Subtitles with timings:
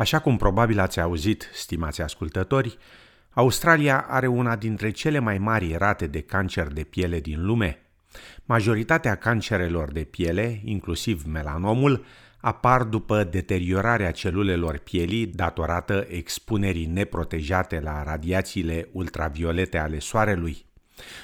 [0.00, 2.78] Așa cum probabil ați auzit, stimați ascultători,
[3.30, 7.78] Australia are una dintre cele mai mari rate de cancer de piele din lume.
[8.44, 12.04] Majoritatea cancerelor de piele, inclusiv melanomul,
[12.40, 20.64] apar după deteriorarea celulelor pielii datorată expunerii neprotejate la radiațiile ultraviolete ale soarelui.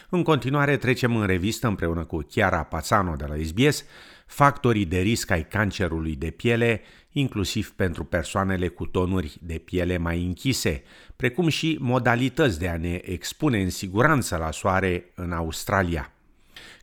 [0.08, 3.84] În continuare trecem în revistă împreună cu Chiara Pazano de la SBS
[4.26, 6.82] factorii de risc ai cancerului de piele,
[7.18, 10.82] inclusiv pentru persoanele cu tonuri de piele mai închise,
[11.16, 16.12] precum și modalități de a ne expune în siguranță la soare în Australia.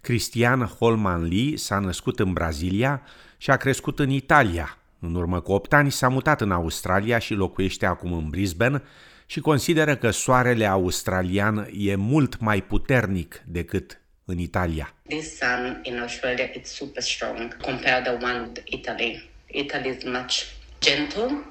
[0.02, 3.02] Cristian Holman Lee s-a născut în Brazilia
[3.38, 4.78] și a crescut în Italia.
[5.00, 8.82] În urmă cu 8 ani s-a mutat în Australia și locuiește acum în Brisbane
[9.26, 14.94] și consideră că soarele australian e mult mai puternic decât în Italia.
[15.08, 19.32] This sun in Australia is super strong compared to the one in Italy.
[19.54, 21.44] Italy is much gentle,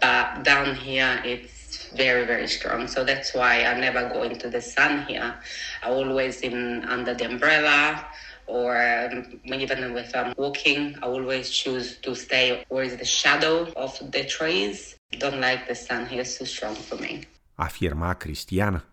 [0.00, 2.86] but down here it's very very strong.
[2.88, 5.34] So that's why I never go into the sun here.
[5.82, 8.04] I always in under the umbrella
[8.46, 13.66] or um, even if I'm walking, I always choose to stay where is the shadow
[13.74, 14.96] of the trees.
[15.18, 17.20] Don't like the sun here, it's too strong for me.
[17.58, 18.84] Afirma Cristiana.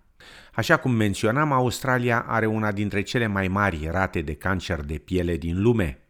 [0.56, 5.36] Așa cum menționam, Australia are una dintre cele mai mari rate de cancer de piele
[5.38, 6.03] din lume.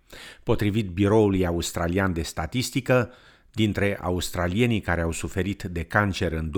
[0.44, 3.14] Potrivit Biroului Australian de Statistică,
[3.52, 6.52] dintre australienii care au suferit de cancer în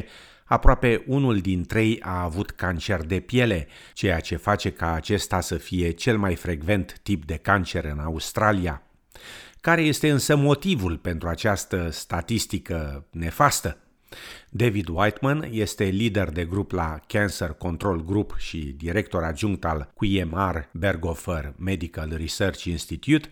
[0.00, 0.02] 2017-2018,
[0.44, 5.56] aproape unul din trei a avut cancer de piele, ceea ce face ca acesta să
[5.56, 8.82] fie cel mai frecvent tip de cancer în Australia.
[9.60, 13.78] Care este însă motivul pentru această statistică nefastă?
[14.50, 20.68] David Whiteman este lider de grup la Cancer Control Group și director adjunct al QMR
[20.72, 23.28] Berghofer Medical Research Institute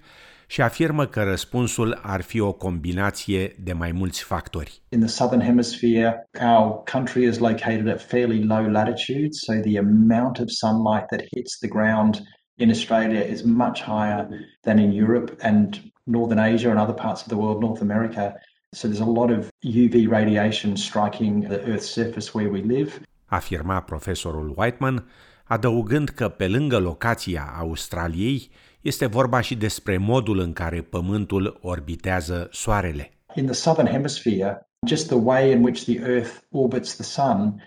[0.47, 4.83] și afirmă că răspunsul ar fi o combinație de mai mulți factori.
[4.89, 10.38] In the southern hemisphere, our country is located at fairly low latitudes, so the amount
[10.38, 12.22] of sunlight that hits the ground
[12.59, 14.28] in Australia is much higher
[14.60, 18.34] than in Europe and Northern Asia and other parts of the world, North America.
[18.74, 23.00] So there's a lot of UV radiation striking the Earth's surface where we live.
[23.26, 25.08] Afirma profesorul Whiteman,
[25.44, 32.48] adăugând că pe lângă locația Australiei este vorba și despre modul în care Pământul orbitează
[32.52, 33.10] Soarele.
[33.34, 37.62] In the southern hemisphere, just the way in which the Earth orbits the sun,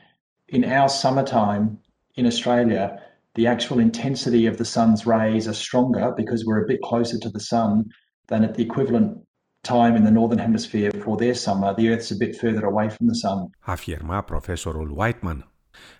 [0.45, 1.81] in our summertime
[2.13, 2.99] in Australia,
[3.31, 7.29] the actual intensity of the sun's rays are stronger because we're a bit closer to
[7.29, 7.83] the sun
[8.25, 9.26] than at the equivalent
[9.61, 13.07] time in the northern hemisphere for their summer, the Earth's a bit further away from
[13.07, 13.49] the sun.
[13.59, 15.51] Afirma profesorul Whiteman.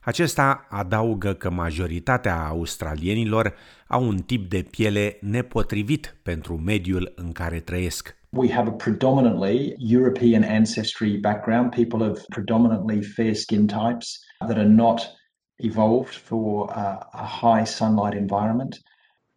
[0.01, 3.53] Acesta adaugă că majoritatea australienilor
[3.88, 8.16] au un tip de piele nepotrivit pentru mediul în care trăiesc.
[8.29, 14.68] We have a predominantly European ancestry background, people of predominantly fair skin types that are
[14.68, 15.16] not
[15.56, 18.81] evolved for a, a high sunlight environment.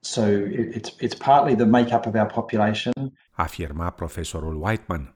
[0.03, 2.93] So it's, it's partly the makeup of our population.
[3.41, 5.15] Afirma profesorul Whiteman.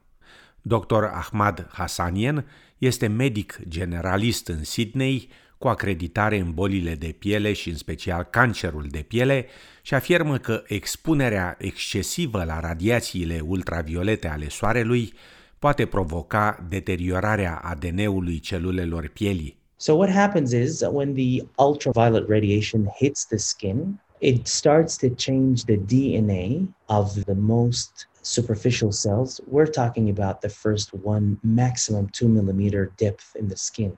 [0.63, 1.03] Dr.
[1.13, 2.47] Ahmad Hassanien
[2.79, 8.87] este medic generalist în Sydney cu acreditare în bolile de piele și în special cancerul
[8.91, 9.47] de piele
[9.83, 15.13] și afirmă că expunerea excesivă la radiațiile ultraviolete ale soarelui
[15.59, 19.57] poate provoca deteriorarea ADN-ului celulelor pielii.
[19.77, 25.63] So what happens is when the ultraviolet radiation hits the skin, it starts to change
[25.65, 29.41] the DNA of the most superficial cells.
[29.47, 33.97] We're talking about the first one, maximum two millimeter depth in the skin.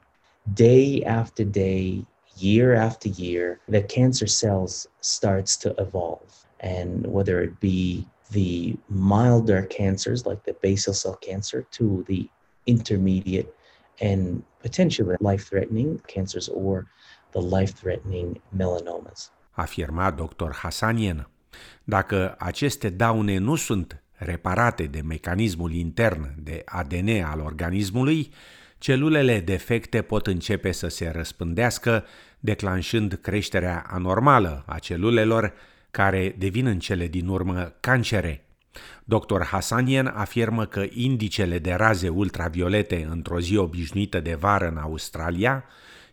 [0.53, 2.05] Day after day,
[2.37, 6.31] year after year, the cancer cells starts to evolve.
[6.61, 12.29] And whether it be the milder cancers like the basal cell cancer to the
[12.67, 13.55] intermediate
[14.01, 16.87] and potentially life-threatening cancers or
[17.33, 19.31] the life-threatening melanomas.
[19.57, 20.51] afirma dr.
[20.53, 21.29] Hasanien.
[21.85, 28.33] Dacă aceste daune nu sunt reparate de mecanismul intern de ADN al organismului,
[28.79, 32.05] celulele defecte pot începe să se răspândească,
[32.41, 35.53] declanșând creșterea anormală a celulelor,
[35.91, 38.45] care devin în cele din urmă cancere.
[39.05, 39.43] Dr.
[39.43, 45.65] Hasanien afirmă că indicele de raze ultraviolete într-o zi obișnuită de vară în Australia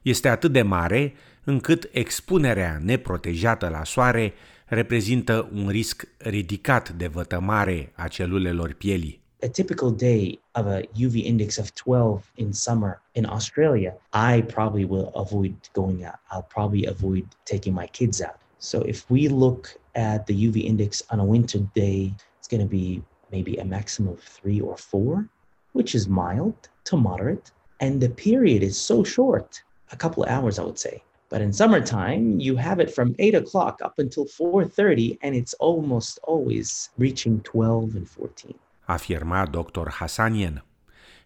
[0.01, 1.13] este atât de mare
[1.43, 4.33] încât expunerea neprotejată la soare
[4.73, 9.21] reprezintă un risc ridicat de vătămare a celulelor pielii.
[9.43, 14.85] A typical day of a UV index of 12 in summer in Australia, I probably
[14.85, 16.19] will avoid going out.
[16.31, 18.39] I'll probably avoid taking my kids out.
[18.57, 22.75] So if we look at the UV index on a winter day, it's going to
[22.79, 25.27] be maybe a maximum of three or four,
[25.73, 26.55] which is mild
[26.85, 27.51] to moderate.
[27.79, 31.03] And the period is so short, a couple of hours, I would say.
[31.33, 36.19] But in summertime, you have it from 8 o'clock up until 4.30, and it's almost
[36.27, 38.55] always reaching 12 and 14.
[38.87, 39.89] Afirma Dr.
[39.89, 40.63] Hassanian.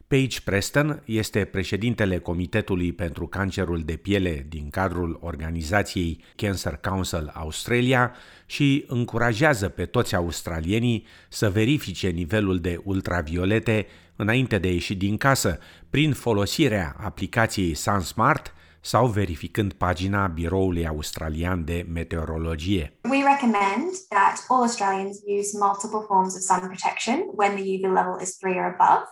[0.08, 8.16] Paige Preston este președintele Comitetului pentru Cancerul de Piele din cadrul organizației Cancer Council Australia
[8.46, 15.18] și încurajează pe toți australienii să verifice nivelul de ultraviolete înainte de a ieși din
[15.18, 15.60] casă
[15.90, 18.52] prin folosirea aplicației SunSmart
[18.88, 22.94] sau verificând pagina Biroului Australian de Meteorologie.
[23.10, 28.16] We recommend that all Australians use multiple forms of sun protection when the UV level
[28.22, 29.04] is 3 or above.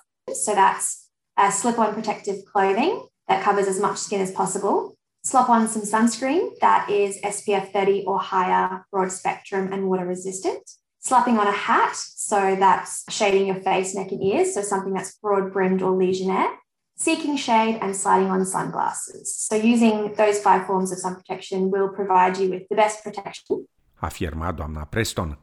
[0.45, 0.87] So that's
[1.41, 2.93] uh, slip on protective clothing
[3.27, 4.77] that covers as much skin as possible.
[5.23, 10.63] Slop on some sunscreen that is SPF 30 or higher, broad spectrum, and water resistant.
[10.99, 11.95] Slapping on a hat,
[12.29, 16.51] so that's shading your face, neck, and ears, so something that's broad brimmed or legionnaire.
[16.97, 19.47] Seeking shade and sliding on sunglasses.
[19.47, 23.67] So, using those five forms of sun protection will provide you with the best protection.
[23.95, 25.39] Afirma doamna Preston.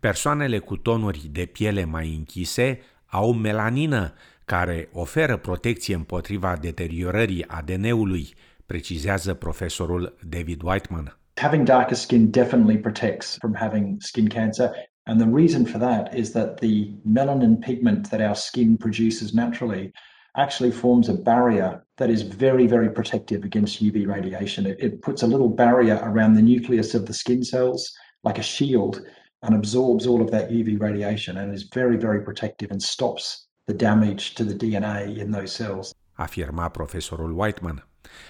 [0.00, 4.12] Persoanele cu tonuri de piele mai închise au melanină,
[4.44, 8.34] care oferă protecție împotriva deteriorării ADN-ului,
[8.66, 11.18] precizează profesorul David Whiteman.
[11.34, 14.70] Having darker skin definitely protects from having skin cancer.
[15.02, 19.92] And the reason for that is that the melanin pigment that our skin produces naturally
[20.36, 24.66] actually forms a barrier that is very, very protective against UV radiation.
[24.66, 27.92] It, it, puts a little barrier around the nucleus of the skin cells,
[28.24, 29.02] like a shield,
[29.42, 33.74] and absorbs all of that UV radiation and is very, very protective and stops the
[33.74, 35.94] damage to the DNA in those cells.
[36.14, 37.84] Afirma profesorul Whiteman.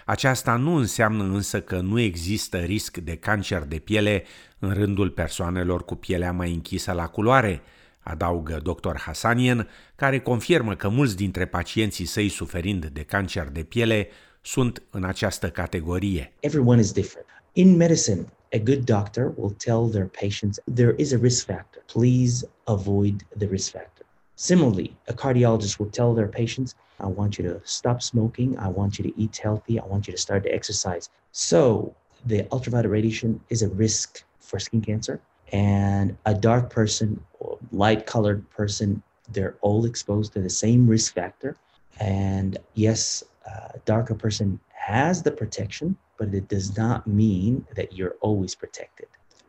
[0.04, 4.24] Aceasta nu înseamnă însă că nu există risc de cancer de piele
[4.58, 7.62] în rândul persoanelor cu pielea mai închisă la culoare,
[8.00, 8.96] adaugă dr.
[8.96, 14.08] Hasanien, care confirmă că mulți dintre pacienții săi suferind de cancer de piele
[14.40, 16.32] sunt în această categorie.
[16.40, 17.26] Everyone is different.
[17.52, 21.82] In medicine, a good doctor will tell their patients there is a risk factor.
[21.86, 24.06] Please avoid the risk factor.
[24.34, 28.98] Similarly, a cardiologist will tell their patients, I want you to stop smoking, I want
[28.98, 31.10] you to eat healthy, I want you to start to exercise.
[31.30, 31.94] So,
[32.26, 35.20] the ultraviolet radiation is a risk for skin cancer.
[35.52, 39.02] And a dark person, or light colored person,
[39.32, 41.56] they're all exposed to the same risk factor.
[41.98, 48.16] And yes, a darker person has the protection, but it does not mean that you're
[48.20, 49.08] always protected.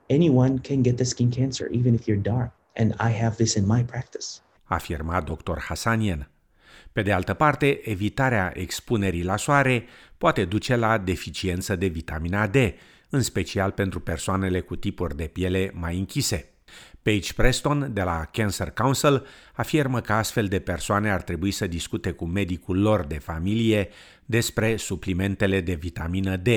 [0.09, 2.51] Anyone can get the skin cancer, even if you're dark.
[2.75, 4.41] And I have this in my practice.
[4.69, 5.55] Afirma Dr.
[5.55, 6.25] Hassanian.
[6.93, 9.85] Pe de altă parte, evitarea expunerii la soare
[10.17, 12.55] poate duce la deficiență de vitamina D,
[13.09, 16.45] în special pentru persoanele cu tipuri de piele mai închise.
[17.01, 22.11] Paige Preston de la Cancer Council afirmă că astfel de persoane ar trebui să discute
[22.11, 23.89] cu medicul lor de familie
[24.25, 26.47] despre suplimentele de vitamină D,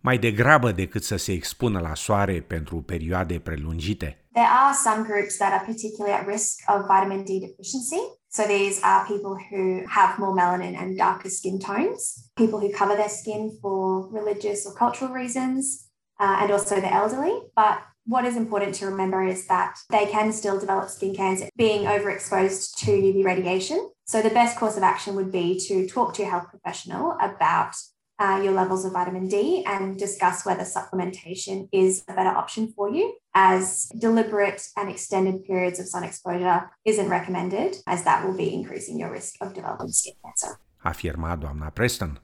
[0.00, 4.26] mai degrabă decât să se expună la soare pentru perioade prelungite.
[4.32, 8.21] There are some groups that are particularly at risk of vitamin D deficiency.
[8.32, 12.96] So these are people who have more melanin and darker skin tones, people who cover
[12.96, 17.38] their skin for religious or cultural reasons, uh, and also the elderly.
[17.54, 21.84] But what is important to remember is that they can still develop skin cancer being
[21.84, 23.90] overexposed to UV radiation.
[24.06, 27.74] So the best course of action would be to talk to your health professional about
[28.18, 32.90] uh, your levels of vitamin D and discuss whether supplementation is a better option for
[32.90, 38.52] you, as deliberate and extended periods of sun exposure isn't recommended, as that will be
[38.52, 40.58] increasing your risk of developing skin cancer.
[40.84, 42.20] Afirma doamna Preston.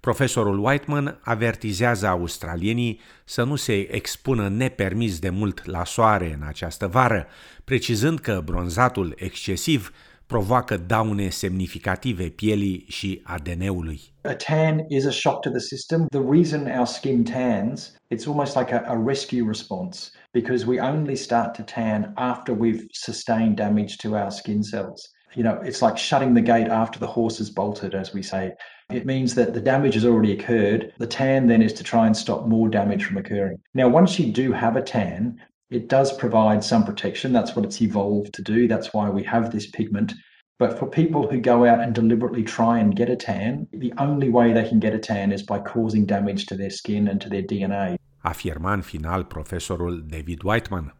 [0.00, 6.86] Profesorul Whiteman avertizează australienii să nu se expună nepermis de mult la soare în această
[6.86, 7.26] vară,
[7.64, 9.92] precizând că bronzatul excesiv
[10.26, 14.00] provoacă daune semnificative pielii și ADN-ului.
[14.22, 16.06] A tan is a shock to the system.
[16.06, 21.16] The reason our skin tans, it's almost like a, a rescue response because we only
[21.16, 25.00] start to tan after we've sustained damage to our skin cells.
[25.34, 28.52] You know, it's like shutting the gate after the horse has bolted, as we say.
[28.90, 30.92] It means that the damage has already occurred.
[30.98, 33.58] The tan then is to try and stop more damage from occurring.
[33.74, 35.40] Now, once you do have a tan,
[35.70, 37.32] it does provide some protection.
[37.32, 38.68] That's what it's evolved to do.
[38.68, 40.12] That's why we have this pigment.
[40.58, 44.28] But for people who go out and deliberately try and get a tan, the only
[44.28, 47.28] way they can get a tan is by causing damage to their skin and to
[47.28, 47.94] their DNA.
[48.18, 50.94] Afirma în final profesorul David Whiteman.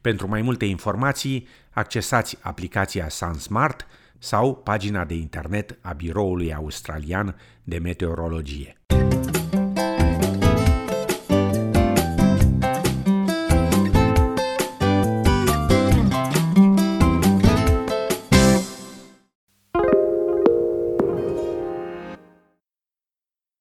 [0.00, 3.86] Pentru mai multe informații, accesați aplicația SunSmart
[4.18, 8.76] sau pagina de internet a Biroului Australian de Meteorologie.